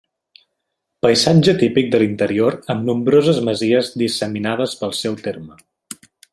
Paisatge 1.05 1.53
típic 1.59 1.91
de 1.91 1.99
l'interior 2.03 2.57
amb 2.75 2.89
nombroses 2.89 3.43
masies 3.51 3.93
disseminades 4.05 4.77
pel 4.81 4.99
seu 5.05 5.23
terme. 5.29 5.63